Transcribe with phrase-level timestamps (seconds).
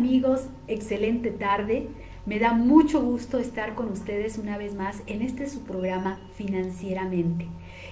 [0.00, 1.86] Amigos, excelente tarde.
[2.24, 7.46] Me da mucho gusto estar con ustedes una vez más en este su programa Financieramente.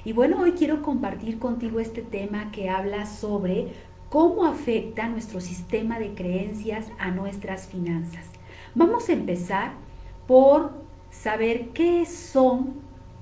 [0.06, 3.74] Y bueno, hoy quiero compartir contigo este tema que habla sobre
[4.08, 8.24] cómo afecta nuestro sistema de creencias a nuestras finanzas.
[8.74, 9.72] Vamos a empezar
[10.26, 10.72] por
[11.10, 12.72] saber qué son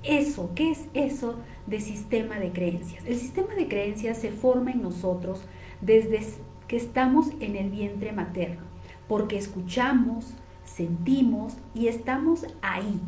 [0.01, 1.35] eso, qué es eso
[1.65, 3.03] de sistema de creencias.
[3.05, 5.41] El sistema de creencias se forma en nosotros
[5.81, 6.21] desde
[6.69, 8.66] que estamos en el vientre materno
[9.07, 10.33] porque escuchamos,
[10.65, 12.99] sentimos y estamos ahí.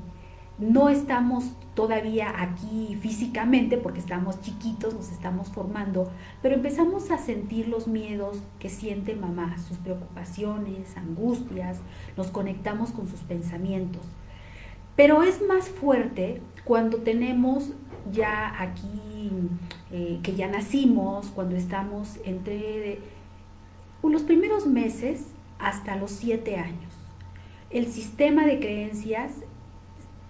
[0.58, 6.12] No estamos todavía aquí físicamente porque estamos chiquitos, nos estamos formando,
[6.42, 11.78] pero empezamos a sentir los miedos que siente mamá, sus preocupaciones, angustias,
[12.18, 14.02] nos conectamos con sus pensamientos.
[14.98, 17.72] Pero es más fuerte cuando tenemos
[18.12, 19.32] ya aquí,
[19.92, 23.00] eh, que ya nacimos, cuando estamos entre
[24.04, 25.28] los primeros meses
[25.60, 26.94] hasta los siete años.
[27.70, 29.34] El sistema de creencias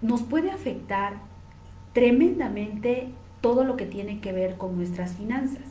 [0.02, 1.14] nos puede afectar
[1.92, 3.08] tremendamente
[3.40, 5.64] todo lo que tiene que ver con nuestras finanzas.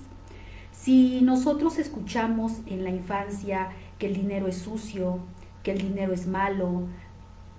[0.71, 3.69] Si nosotros escuchamos en la infancia
[3.99, 5.19] que el dinero es sucio,
[5.61, 6.83] que el dinero es malo,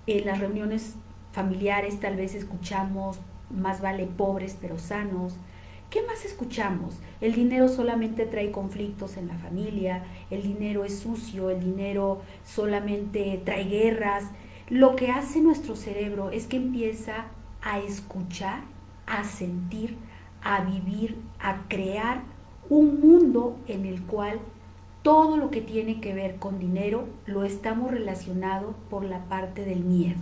[0.07, 0.95] en las reuniones
[1.31, 5.35] familiares tal vez escuchamos más vale pobres pero sanos,
[5.91, 6.93] ¿Qué más escuchamos?
[7.19, 13.41] El dinero solamente trae conflictos en la familia, el dinero es sucio, el dinero solamente
[13.43, 14.23] trae guerras.
[14.69, 17.25] Lo que hace nuestro cerebro es que empieza
[17.61, 18.61] a escuchar,
[19.05, 19.97] a sentir,
[20.41, 22.21] a vivir, a crear
[22.69, 24.39] un mundo en el cual
[25.01, 29.83] todo lo que tiene que ver con dinero lo estamos relacionado por la parte del
[29.83, 30.21] miedo.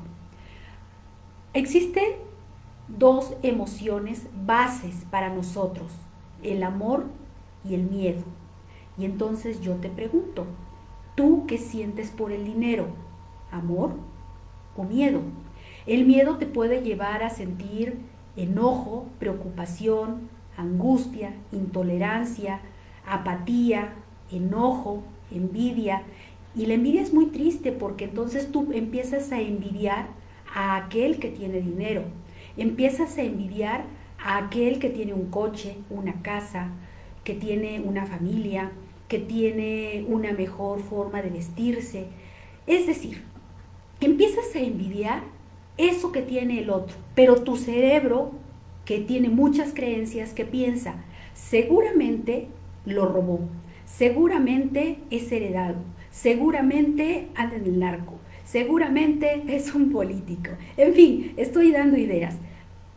[1.54, 2.29] Existen
[2.98, 5.92] dos emociones bases para nosotros,
[6.44, 7.06] el amor
[7.68, 8.24] y el miedo.
[8.98, 10.46] Y entonces yo te pregunto,
[11.16, 12.88] ¿tú qué sientes por el dinero?
[13.52, 13.92] ¿Amor
[14.76, 15.22] o miedo?
[15.86, 18.00] El miedo te puede llevar a sentir
[18.36, 22.60] enojo, preocupación, angustia, intolerancia,
[23.08, 23.94] apatía,
[24.32, 26.04] enojo, envidia.
[26.56, 30.08] Y la envidia es muy triste porque entonces tú empiezas a envidiar
[30.54, 32.04] a aquel que tiene dinero
[32.58, 33.86] empiezas a envidiar
[34.24, 36.72] a aquel que tiene un coche, una casa,
[37.24, 38.72] que tiene una familia,
[39.08, 42.06] que tiene una mejor forma de vestirse.
[42.68, 43.24] Es decir,
[44.00, 45.24] empiezas a envidiar
[45.78, 48.32] eso que tiene el otro, pero tu cerebro,
[48.86, 50.96] que tiene muchas creencias, que piensa,
[51.34, 52.48] seguramente
[52.86, 53.40] lo robó,
[53.86, 55.78] seguramente es heredado,
[56.12, 58.19] seguramente anda en el narco,
[58.52, 60.52] seguramente es un político.
[60.76, 62.36] En fin, estoy dando ideas.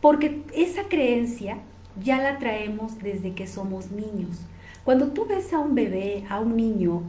[0.01, 1.59] Porque esa creencia
[2.03, 4.41] ya la traemos desde que somos niños.
[4.83, 7.03] Cuando tú ves a un bebé, a un niño,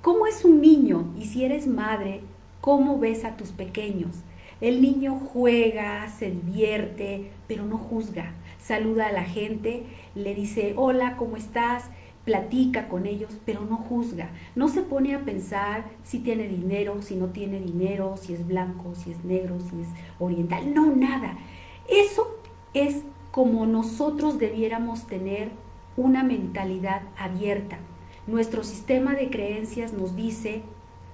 [0.00, 1.12] ¿cómo es un niño?
[1.18, 2.20] Y si eres madre,
[2.60, 4.16] ¿cómo ves a tus pequeños?
[4.60, 8.32] El niño juega, se divierte, pero no juzga.
[8.60, 9.82] Saluda a la gente,
[10.14, 11.90] le dice, hola, ¿cómo estás?
[12.24, 14.30] Platica con ellos, pero no juzga.
[14.54, 18.94] No se pone a pensar si tiene dinero, si no tiene dinero, si es blanco,
[18.94, 19.88] si es negro, si es
[20.18, 20.72] oriental.
[20.72, 21.36] No, nada.
[21.88, 22.38] Eso
[22.74, 25.50] es como nosotros debiéramos tener
[25.96, 27.78] una mentalidad abierta.
[28.26, 30.62] Nuestro sistema de creencias nos dice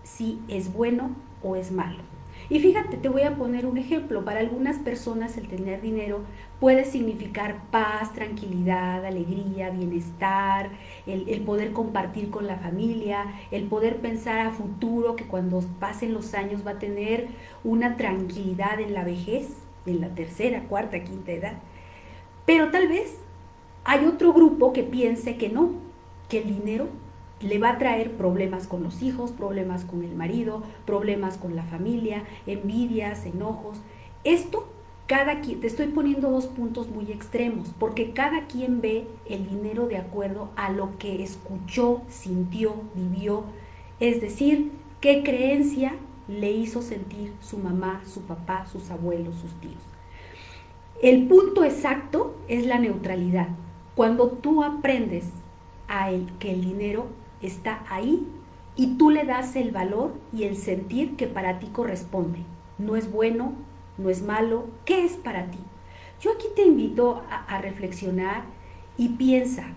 [0.04, 1.10] si es bueno
[1.42, 2.17] o es malo.
[2.50, 4.24] Y fíjate, te voy a poner un ejemplo.
[4.24, 6.20] Para algunas personas el tener dinero
[6.60, 10.70] puede significar paz, tranquilidad, alegría, bienestar,
[11.06, 16.14] el, el, poder compartir con la familia, el poder pensar a futuro que cuando pasen
[16.14, 17.28] los años va a tener
[17.64, 19.48] una tranquilidad en la vejez
[19.88, 21.54] en la tercera, cuarta, quinta edad.
[22.46, 23.16] Pero tal vez
[23.84, 25.72] hay otro grupo que piense que no,
[26.28, 26.88] que el dinero
[27.40, 31.62] le va a traer problemas con los hijos, problemas con el marido, problemas con la
[31.62, 33.78] familia, envidias, enojos.
[34.24, 34.68] Esto,
[35.06, 39.86] cada quien, te estoy poniendo dos puntos muy extremos, porque cada quien ve el dinero
[39.86, 43.44] de acuerdo a lo que escuchó, sintió, vivió,
[44.00, 45.94] es decir, qué creencia
[46.28, 49.82] le hizo sentir su mamá, su papá, sus abuelos, sus tíos.
[51.00, 53.48] El punto exacto es la neutralidad.
[53.94, 55.24] Cuando tú aprendes
[55.86, 57.06] a el, que el dinero
[57.42, 58.26] está ahí
[58.76, 62.40] y tú le das el valor y el sentir que para ti corresponde.
[62.78, 63.52] No es bueno,
[63.98, 65.58] no es malo, ¿qué es para ti?
[66.20, 68.42] Yo aquí te invito a, reflexionar
[68.96, 69.74] y piensa,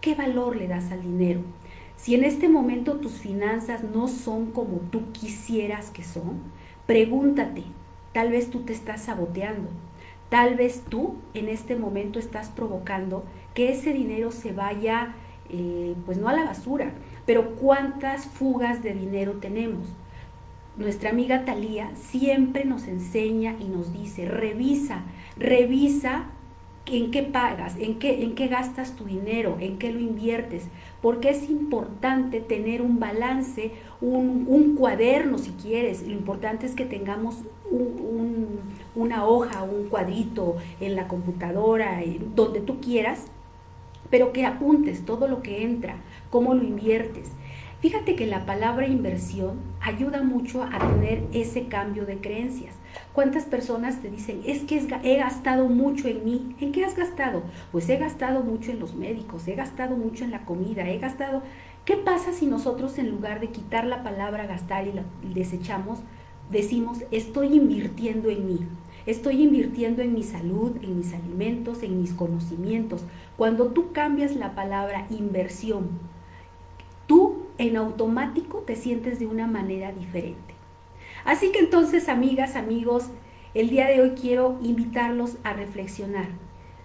[0.00, 1.40] ¿qué valor le das al dinero?
[1.96, 6.40] Si en este momento tus finanzas no son como tú quisieras que son,
[6.86, 7.64] pregúntate,
[8.12, 9.68] tal vez tú te estás saboteando,
[10.28, 13.24] tal vez tú en este momento estás provocando
[13.54, 15.14] que ese dinero se vaya,
[15.52, 16.92] eh, pues no a la basura,
[17.26, 19.88] pero ¿cuántas fugas de dinero tenemos?
[20.76, 25.02] Nuestra amiga Talía siempre nos enseña y nos dice, revisa,
[25.36, 26.26] revisa
[26.86, 30.64] en qué pagas, en qué, en qué gastas tu dinero, en qué lo inviertes,
[31.00, 37.36] porque es importante tener un balance, un, cuaderno si quieres, lo importante es que tengamos
[38.94, 42.00] una hoja, un cuadrito en la computadora,
[42.34, 43.26] donde tú quieras,
[44.12, 45.96] pero que apuntes todo lo que entra,
[46.28, 47.30] cómo lo inviertes.
[47.80, 52.74] Fíjate que la palabra inversión ayuda mucho a tener ese cambio de creencias.
[53.14, 56.54] ¿Cuántas personas te dicen, es que he gastado mucho en mí?
[56.60, 57.42] ¿En qué has gastado?
[57.72, 61.42] Pues he gastado mucho en los médicos, he gastado mucho en la comida, he gastado...
[61.86, 65.04] ¿Qué pasa si nosotros en lugar de quitar la palabra gastar y la
[65.34, 66.00] desechamos,
[66.50, 68.60] decimos, estoy invirtiendo en mí?
[69.04, 73.04] Estoy invirtiendo en mi salud, en mis alimentos, en mis conocimientos.
[73.36, 75.88] Cuando tú cambias la palabra inversión,
[77.08, 80.54] tú en automático te sientes de una manera diferente.
[81.24, 83.08] Así que entonces, amigas, amigos,
[83.54, 86.28] el día de hoy quiero invitarlos a reflexionar.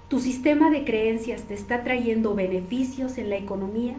[0.07, 3.95] ¿Tu sistema de creencias te está trayendo beneficios en la economía?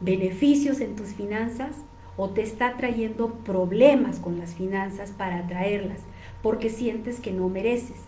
[0.00, 1.76] ¿Beneficios en tus finanzas?
[2.16, 6.00] ¿O te está trayendo problemas con las finanzas para atraerlas
[6.42, 7.98] porque sientes que no mereces?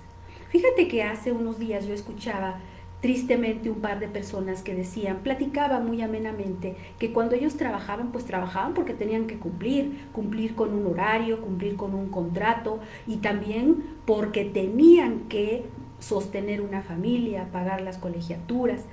[0.51, 2.61] Fíjate que hace unos días yo escuchaba
[3.05, 8.25] tristemente un par de personas que decían, platicaban muy amenamente, que cuando ellos trabajaban, pues
[8.25, 13.85] trabajaban porque tenían que cumplir, cumplir con un horario, cumplir con un contrato y también
[14.07, 15.65] porque tenían que
[15.99, 18.87] sostener una familia, pagar las colegiaturas,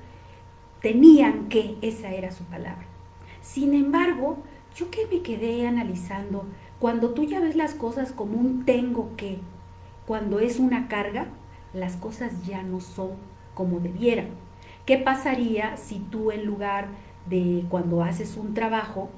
[0.81, 2.85] tenían que, esa era su palabra.
[3.41, 4.39] Sin embargo,
[4.75, 6.45] yo que me quedé analizando,
[6.79, 9.39] cuando tú ya ves las cosas como un tengo que,
[10.05, 11.27] cuando es una carga,
[11.73, 13.11] las cosas ya no son
[13.53, 14.29] como debieran.
[14.85, 16.87] ¿Qué pasaría si tú en lugar
[17.29, 19.09] de cuando haces un trabajo,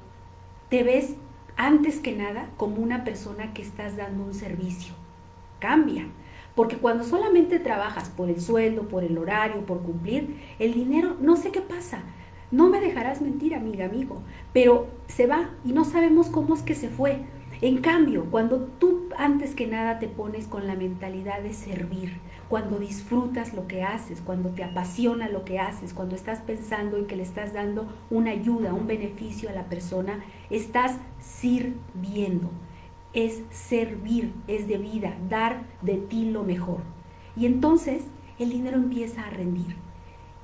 [0.68, 1.14] te ves
[1.56, 4.94] antes que nada como una persona que estás dando un servicio?
[5.58, 6.06] Cambia.
[6.54, 11.36] Porque cuando solamente trabajas por el sueldo, por el horario, por cumplir, el dinero, no
[11.36, 12.02] sé qué pasa.
[12.54, 14.22] No me dejarás mentir, amiga, amigo,
[14.52, 17.22] pero se va y no sabemos cómo es que se fue.
[17.60, 22.78] En cambio, cuando tú antes que nada te pones con la mentalidad de servir, cuando
[22.78, 27.16] disfrutas lo que haces, cuando te apasiona lo que haces, cuando estás pensando en que
[27.16, 32.52] le estás dando una ayuda, un beneficio a la persona, estás sirviendo.
[33.14, 36.82] Es servir, es de vida, dar de ti lo mejor.
[37.34, 38.04] Y entonces
[38.38, 39.74] el dinero empieza a rendir.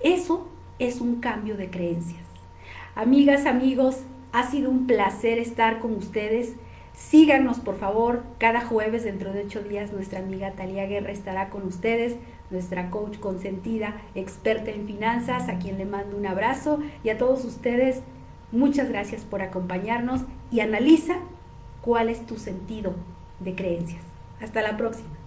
[0.01, 0.49] Eso
[0.81, 2.25] es un cambio de creencias.
[2.97, 3.99] Amigas, amigos,
[4.33, 6.55] ha sido un placer estar con ustedes.
[6.95, 11.67] Síganos, por favor, cada jueves dentro de ocho días nuestra amiga Talia Guerra estará con
[11.67, 12.17] ustedes,
[12.51, 17.45] nuestra coach consentida, experta en finanzas, a quien le mando un abrazo y a todos
[17.45, 18.03] ustedes,
[18.51, 21.17] muchas gracias por acompañarnos y analiza
[21.81, 22.95] cuál es tu sentido
[23.39, 24.03] de creencias.
[24.41, 25.20] Hasta la próxima.